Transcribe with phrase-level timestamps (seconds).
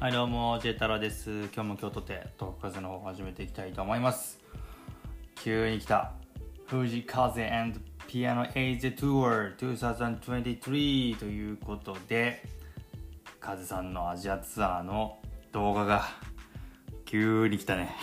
[0.00, 1.30] はいどうも J 太郎です。
[1.54, 4.40] 今日も京都で東北風の方を始めていきたいと思います。
[5.34, 6.14] 急に来た
[6.66, 7.78] 富士風 and
[8.08, 12.42] Piano Age Tour 2023ということで
[13.40, 15.18] 風さんのアジアツアーの
[15.52, 16.04] 動画が
[17.04, 17.94] 急に来たね。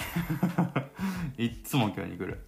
[1.39, 2.45] いっつも今日に来る。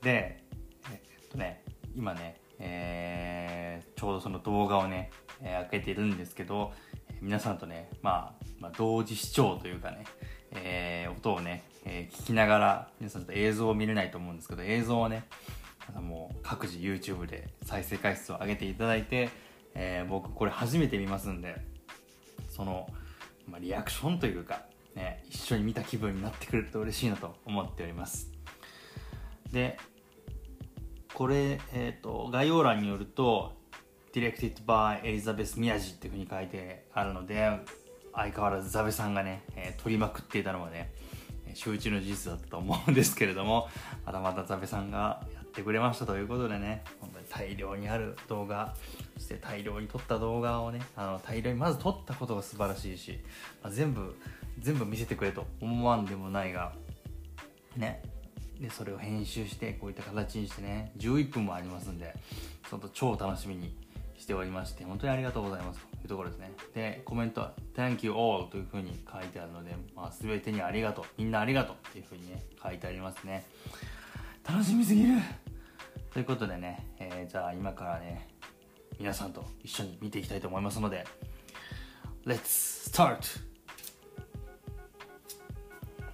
[0.00, 0.44] で
[0.92, 5.10] えっとね今ね、えー、ちょうどその動画をね、
[5.40, 6.72] えー、開けてるんですけど
[7.20, 10.04] 皆さんとね、まあ、まあ、同時視聴というかね、
[10.52, 15.24] えー、音をね、えー、聞きながら、皆さんと映像を見れないと思うんですけど、映像をね、
[15.94, 19.30] もう各自 YouTube で再生回数を上げていただいて、
[19.74, 21.56] えー、僕これ初めて見ますんで、
[22.48, 22.86] その、
[23.46, 24.62] まあ、リアクションというか、
[24.94, 28.30] ね、一緒に見た気分になってくれると嬉しいなと思っております。
[29.52, 29.78] で、
[31.14, 33.57] これ、えっ、ー、と、概要欄によると、
[34.18, 37.48] Directed by Elizabeth 宮地っていうふうに書いてあるので
[38.12, 40.92] 相変わらずザベさんがね、えー、撮りまくっていたのはね
[41.54, 43.68] 周知の事実だったと思うんですけれども
[44.04, 48.74] またまたザベさんがやってくれましたということでね本当に大量にある動画
[49.16, 53.20] そして大量に撮った動画をねあの大量にまず撮ったことが素晴らしいし、
[53.62, 54.16] まあ、全部
[54.58, 56.72] 全部見せてくれと思わんでもないが
[57.76, 58.02] ね
[58.60, 62.14] でそれを編集してこういった形にしてね11分もありますんで
[62.68, 63.74] ちょっと超楽しみに
[64.28, 66.52] しておりまして、本当にありがとうございますというところですね。
[66.74, 73.46] で、コメントは Thank you all というふうに書いてあるので、まあ、全てにありがとう、みんなありがとうっていうふうにね、書いてありますね。
[74.46, 75.14] 楽しみすぎる
[76.12, 78.28] ということでね、えー、じゃあ今からね、
[78.98, 81.06] 皆さんと一緒に見ていきたいと思いますので、
[82.26, 83.40] Let's start!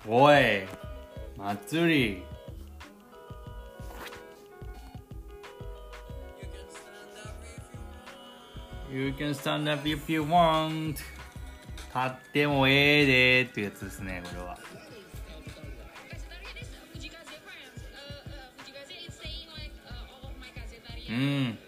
[0.07, 0.69] おい
[1.37, 2.33] 祭り
[8.95, 10.92] You can stand up if you want.
[10.92, 11.03] 立
[11.97, 13.06] ってもええ
[13.45, 14.56] でっていうやつですねこれは。
[21.11, 21.58] うん。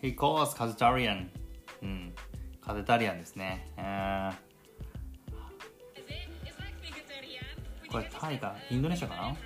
[0.00, 1.26] He calls Kazatarian
[1.82, 2.14] うん。
[2.60, 4.34] カゼタリアンですねえー、
[7.90, 8.54] これタイか？
[8.70, 9.36] インドネシアかな？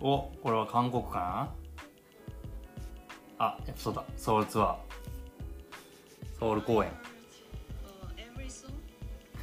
[0.00, 1.52] おこれは韓国か
[3.38, 3.46] な？
[3.46, 4.04] あそうだ。
[4.16, 4.76] ソウルツアー。
[6.38, 6.90] ソウル公演。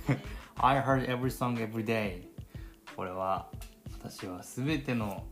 [0.58, 2.24] I heard every song every day.
[2.96, 3.48] これは
[4.02, 5.26] 私は全ての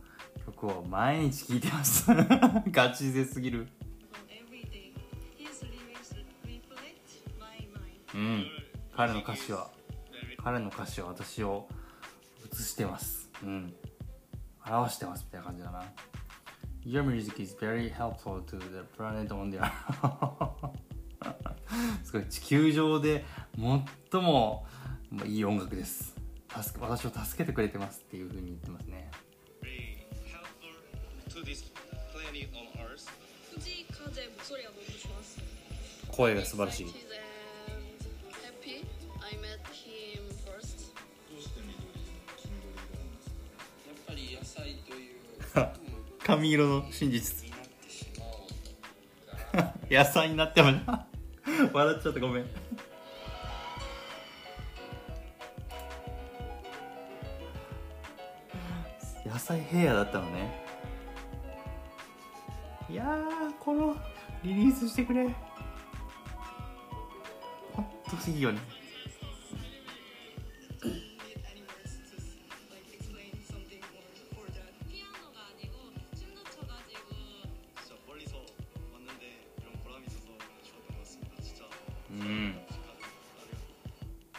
[0.44, 2.06] 曲を毎日聴いてます。
[2.70, 3.68] ガチですぎる。
[8.14, 8.46] うん。
[8.94, 9.70] 彼の歌詞は
[10.42, 11.66] 彼の歌詞は私を
[12.52, 13.30] 映してます。
[13.42, 13.74] うん。
[14.66, 15.82] 表してますみたいな感じだな。
[16.84, 20.70] Your music is very helpful to the planet on the earth.
[22.04, 23.24] すごい地球上で
[24.10, 24.66] 最も
[25.24, 26.14] いい音楽です。
[26.62, 29.10] 助け私を助けてくれてますっていうふうに言ってますね。
[36.12, 37.03] 声が素晴らしい
[46.24, 47.52] 髪色の真実。
[49.90, 51.06] 野菜になってもな
[51.70, 52.20] 笑っちゃった。
[52.20, 52.46] ごめん。
[59.26, 60.64] 野菜ヘアだったのね。
[62.88, 63.18] いや
[63.60, 63.94] この
[64.42, 65.28] リリースしてくれ。
[67.74, 68.60] ほんといいよね。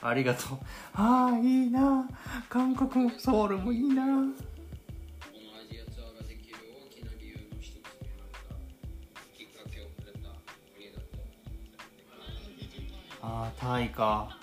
[0.08, 0.58] ありがとう。
[0.94, 2.08] ああ、いいな。
[2.48, 4.04] 韓国もソウルもいいな。
[13.24, 14.38] ああ、タイか。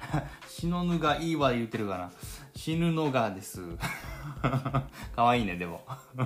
[0.48, 2.10] 死のぬがいいわ言ってるかな。
[2.56, 3.62] 死ぬのがです。
[5.14, 5.86] かわいいね、でも。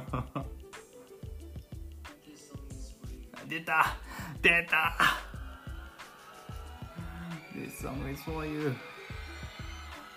[3.47, 3.99] 出た
[4.41, 5.24] 出た
[7.89, 8.75] あんまりそういう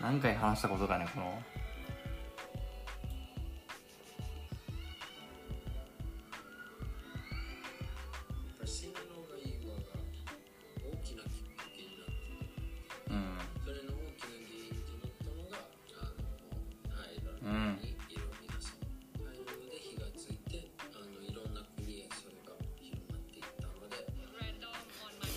[0.01, 1.41] 何回話したことかねこの。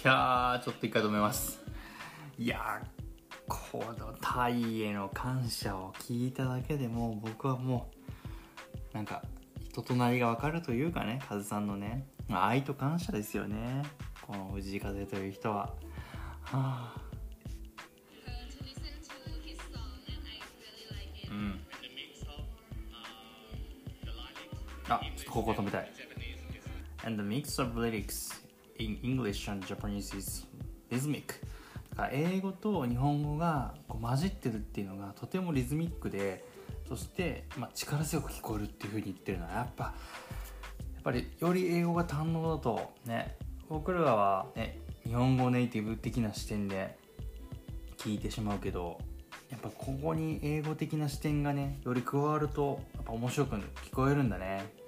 [0.02, 1.59] いやちょっと一回止めます。
[2.40, 2.80] いや
[3.46, 7.90] このタイへの感謝を聞いただけでも僕はも
[8.94, 9.22] うなんか
[9.68, 13.82] 人となりが分かるというかねカズさんのね愛と感謝ですよね
[14.22, 15.74] この藤井風という人は。
[16.46, 16.94] あ
[24.88, 25.00] ああ
[25.30, 25.92] ここ止めたい。
[27.04, 28.42] And the mix of lyrics
[28.78, 30.46] in English and Japanese is
[30.90, 31.34] ismic.
[32.00, 36.44] か英語と日本語がこう混じってるっていうのがとてもリズミックで
[36.88, 39.92] そして、まあ、力強く聞こえるっていうふうに言ってるのはやっぱや
[41.00, 43.36] っぱりより英語が堪能だとね
[43.68, 46.98] 僕らは、ね、日本語ネイティブ的な視点で
[47.98, 48.98] 聞いてしまうけど
[49.50, 53.60] やっぱここに英語的な視点がねより加わるとやっぱ面白く聞
[53.92, 54.79] こえるんだね。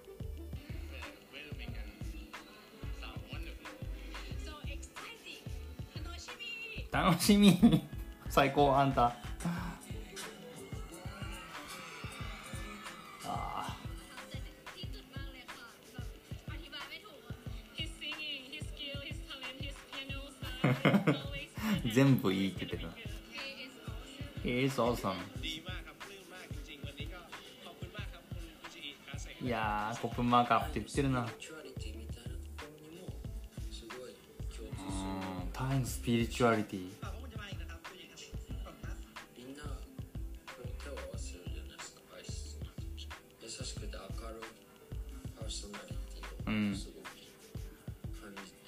[6.93, 7.89] 楽しみ。
[8.29, 9.17] 最高あんた。
[13.25, 21.93] あー。
[21.95, 22.89] 全部いいって言ってた。
[24.45, 25.15] He is awesome
[29.41, 31.27] いやーコップマーカーって言ってるな。
[35.75, 36.91] ウンスピリチュアリティ？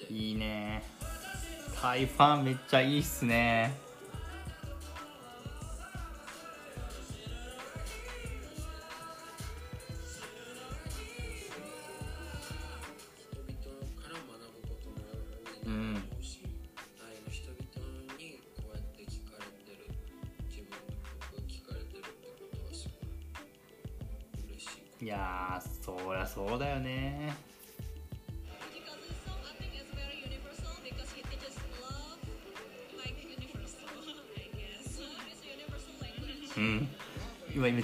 [0.09, 0.83] う、いいね。
[1.81, 3.84] タイファンめっちゃいいっすね。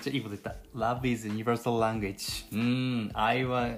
[0.02, 0.56] ちゃいいこと言った。
[0.76, 3.12] Love is universal language うん。
[3.14, 3.70] 愛は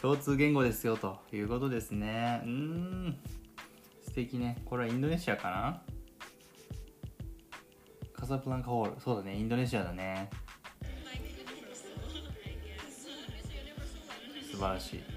[0.00, 2.42] 共通言語ですよということですね。
[2.44, 3.16] うん。
[4.04, 4.58] 素敵ね。
[4.64, 5.82] これはインドネシアかな？
[8.12, 9.00] カサプランカホール。
[9.00, 9.36] そうだね。
[9.36, 10.30] インドネシアだね。
[14.50, 15.11] 素晴らしい。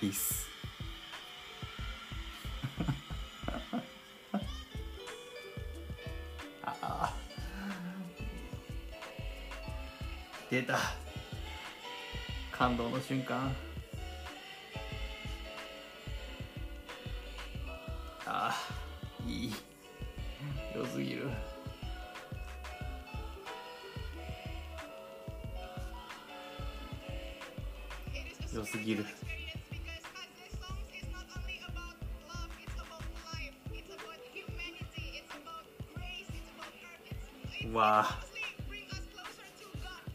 [0.00, 0.48] ピース
[6.64, 7.14] ああ。
[10.50, 10.78] 出た。
[12.52, 13.54] 感動の瞬間。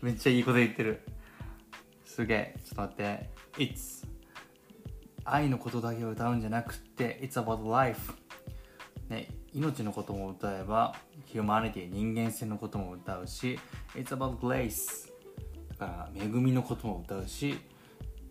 [0.02, 1.02] めっちゃいいこと言ってる。
[2.06, 2.56] すげえ。
[2.64, 4.06] ちょっと待って「It's
[5.26, 8.14] 愛のことだけを歌うんじゃなくて It's about life」
[9.10, 10.96] ね命のことも歌えば
[11.34, 13.60] Humanity 人間性のことも歌うし
[13.96, 15.12] It's about grace
[15.70, 17.58] だから恵みのことも歌うし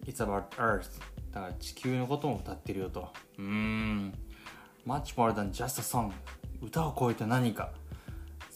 [0.04, 1.00] It's about earth
[1.32, 3.08] だから地球のことも歌ってるよと。
[3.38, 4.12] うん。
[4.86, 6.12] Much more than just a song
[6.60, 7.70] 歌を超えて何か。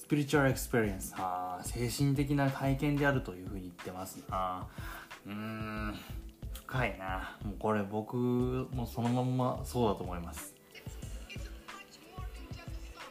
[0.07, 4.65] spiritual experience あ精神的な体験であるというふうに言ってますな。
[5.27, 5.95] うーん
[6.65, 7.37] 深いな。
[7.45, 10.55] もうこれ僕もそのまんまそうだと思います。
[11.29, 13.03] It's much more than just a song,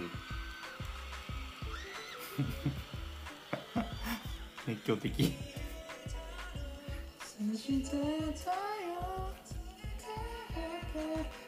[0.00, 0.25] it's
[4.86, 5.10] 狂的。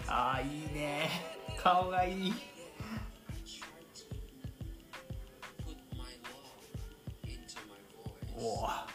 [0.09, 1.09] あーいいね。
[1.57, 2.33] 顔がいい。
[8.37, 8.87] おー。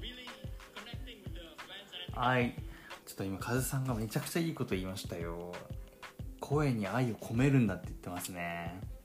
[0.00, 0.26] really
[0.74, 2.56] connecting with the fans and はい。
[3.06, 5.54] ちょっと今カズさんがめちゃくちゃいいこと言いましたよ。
[6.40, 8.95] 声に愛を込めるんだって言ってますね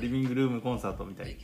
[0.00, 1.36] リビングルームコンサートみたい。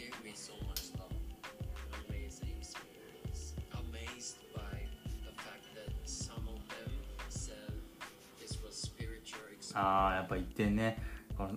[9.75, 11.01] ああやっぱ一点ね。
[11.37, 11.51] この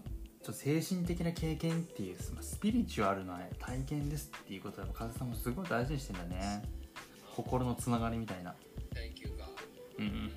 [0.44, 6.64] ちょ精神的な経験っていうスピリチュアルな体験ですっていうことは風さんもすごい大事にしてんだね。
[7.36, 8.56] 心のつながりみたいな。
[9.98, 10.32] うん。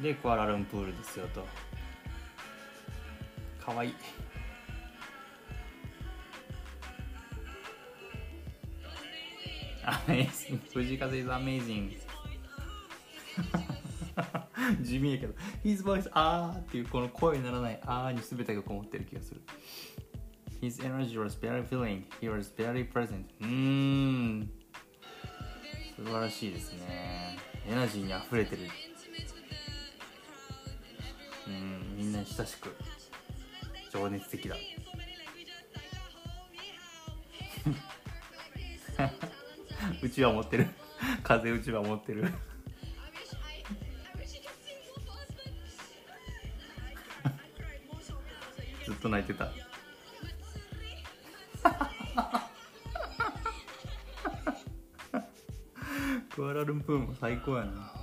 [0.00, 1.46] でクアラルンプールですよと。
[3.64, 3.94] かわいい。
[9.86, 11.96] Amazing 藤風 is amazing
[14.82, 15.34] 地味やけど。
[15.64, 19.40] His voice あーっていうこの声にならないあーに全てがこもってる気がする。
[20.60, 23.24] His energy was very feeling He was very present.
[23.40, 24.50] うーん。
[25.96, 27.38] 素晴らしいですね。
[27.68, 28.62] エナジーに溢れてる。
[31.46, 32.74] うんみんな親しく
[33.92, 34.56] 情熱的だ。
[40.02, 40.68] うちは持ってる。
[41.22, 42.24] 風うちは持ってる。
[48.84, 49.50] ずっと泣いてた。
[56.34, 57.95] クアラルンプーも最高やな。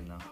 [0.00, 0.18] な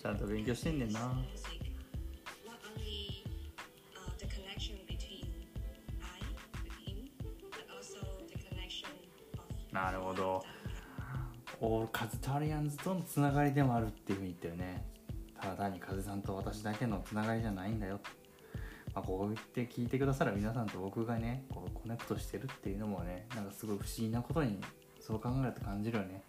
[0.00, 1.14] ちゃんと勉強してんねんな。
[9.72, 10.44] なるほど。
[11.60, 14.91] オーカズタリアンズとのつながりでもあるっていうふうに言ったよね。
[15.42, 17.98] ただ単に風さんと私だけのつながりじゃないんだよ、
[18.94, 24.60] まあ、こう言って聞いてくださる皆さんと僕がねこうコネクトしてるっていうのもねなんかすごい不思議なことに
[25.00, 26.22] そう考えると感じるよね。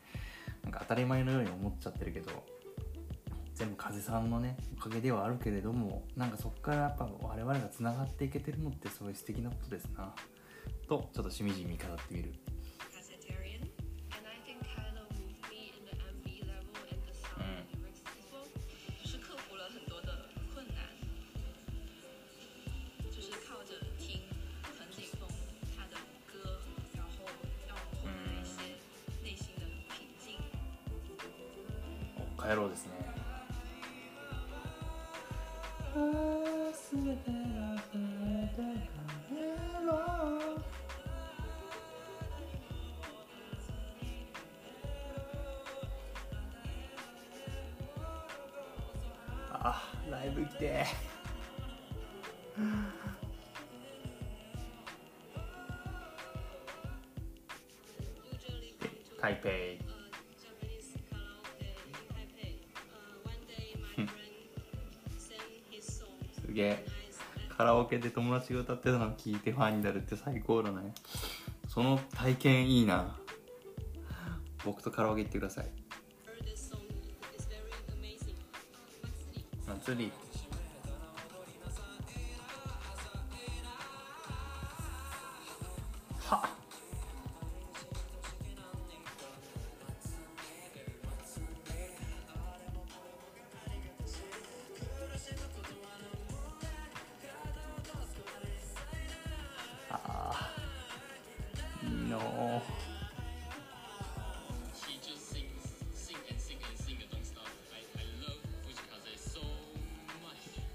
[0.64, 2.32] なんか当たり前のように思っちゃってるけど
[3.54, 10.16] 全部風さんのねおかげではあるけれどもなんかそこからやっぱ我々がつながっていけてるのってすごい素敵なことですな。
[10.88, 12.34] とちょっとしみじみ語ってみる。
[32.44, 32.92] お帰ろうですね。
[49.52, 49.82] あ
[50.12, 50.86] ライブ来て。
[59.22, 59.83] 台北
[66.54, 66.86] げえ。
[67.58, 70.94] カラオケで友達が歌ってたのを聞いてファンになるって最高だね。
[71.68, 73.16] その体験いいな。
[74.66, 75.70] 僕とカラオケ行ってください。
[79.86, 80.12] 祭り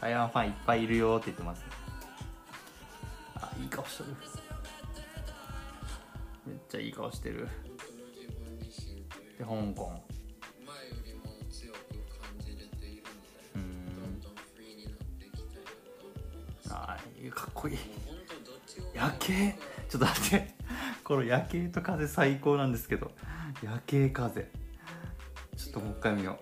[0.00, 1.62] 台湾ファンいっぱいいるよって言ってます
[3.36, 4.10] あいい顔してる。
[6.46, 7.48] めっちゃいい顔してる。
[9.38, 9.92] で香港。
[10.66, 11.78] 前よりも強く
[12.20, 14.20] 感じれているのでうん。
[14.20, 16.96] どんどんフリーになっていきたいなと思いますあ
[17.34, 17.78] かっこいい。
[18.94, 19.54] 夜景？
[19.88, 20.54] ちょっと待って。
[21.04, 23.10] この夜景と風最高なんですけど。
[23.62, 24.50] 夜景風。
[25.56, 26.38] ちょっともう一回見よ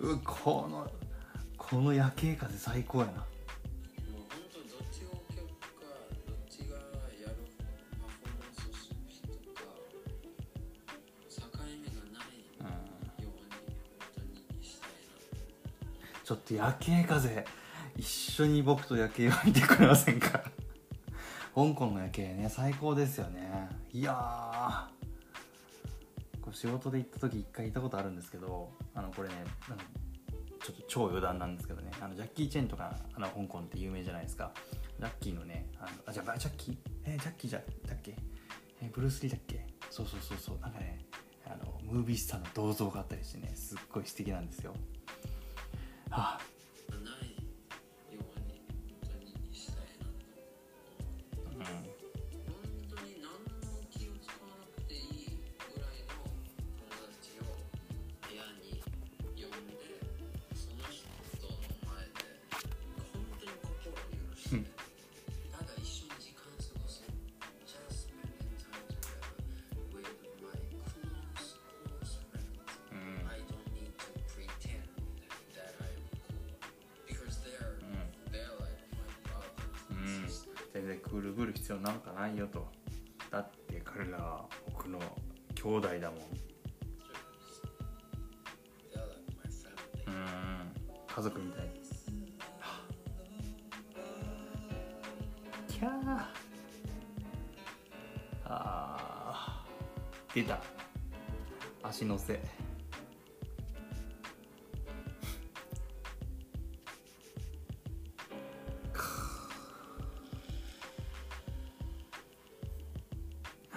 [0.00, 0.12] う。
[0.12, 0.88] うこの
[1.68, 3.26] この夜景風最高やな。
[16.24, 17.44] ちょっと夜景風
[17.96, 20.42] 一緒に僕と夜景を見てくれませんか？
[21.54, 23.68] 香港の夜景ね最高ですよね。
[23.92, 24.96] いやー。
[26.40, 29.34] これ仕事で行った時一回行ったことあるんですけどあのこれね
[29.68, 29.84] なんか
[30.88, 31.90] 超余談なんですけどね。
[32.00, 34.52] あのジャッキー・チェンとかあの香港って有名じゃないですか。
[34.98, 36.76] ジャッキーのねあのあじゃあジャッキー？
[37.04, 38.14] えージャッキーじゃだっけ、
[38.82, 39.66] えーブルース・リーだっけ？
[39.90, 40.58] そうそうそうそう。
[40.60, 41.04] なんかね
[41.46, 44.74] あのムービースターの銅像があったりしてねすっごい素敵なんですよ。
[46.10, 46.40] はあ。
[80.76, 82.66] ん sisters 全然クールぶる必要なんかないよと。
[83.30, 84.98] だって彼らは僕の
[85.54, 86.20] 兄弟だもん。
[90.06, 90.14] うん。
[91.06, 91.70] 家族みたい。
[95.68, 96.24] キャー。
[98.44, 100.34] あー。
[100.34, 100.60] 出た。
[101.82, 102.40] 足のせ。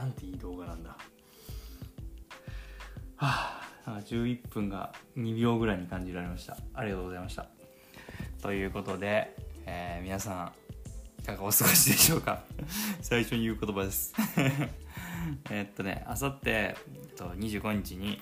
[0.09, 0.89] んていい動画なんだ。
[3.15, 6.57] はあ11分が2秒ぐらいに感じられました。
[6.73, 7.47] ありがとうございました。
[8.41, 10.53] ということで、えー皆さ
[11.19, 12.43] んいかがお過ごしでしょうか？
[13.01, 14.13] 最初に言う言葉です。
[15.51, 16.75] えっとねあさって
[17.17, 18.21] 25日に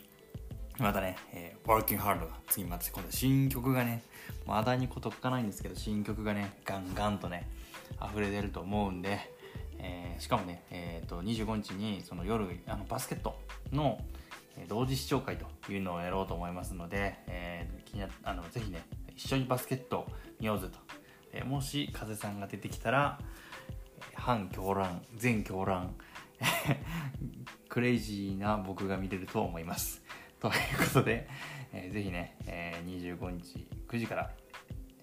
[0.80, 4.04] またね、えー、Working Hard が次また今度新曲がね
[4.46, 7.50] まだにこと書かないんですけど新曲がねガンガンとね
[8.12, 9.20] 溢れ出ると思うんで、
[9.80, 13.40] えーしかもね、えー、と25日にその夜あのバスケット
[13.72, 14.00] の
[14.68, 18.82] 同時視聴会というのをやろうと思いますので、えー気になあのぜひね
[19.16, 20.08] 一緒にバスケット
[20.40, 20.78] 見ようぜと、
[21.34, 23.20] えーもし風さんが出てきたら
[24.16, 25.96] 反狂乱全狂乱
[27.70, 30.04] クレイジーな僕が見れると思います。
[30.40, 30.54] という
[30.88, 31.28] ことで、
[31.72, 34.32] えーぜひね、えー25日9時から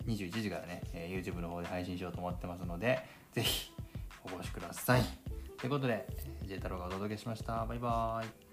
[0.07, 2.99] 21時からね、えー YouTube の方で配信しようと思ってますので
[3.33, 3.73] ぜひ
[4.25, 5.03] お越しください。
[5.59, 6.07] ということで、
[6.45, 7.65] J 太郎がお届けしました。
[7.67, 8.43] バイバーイ。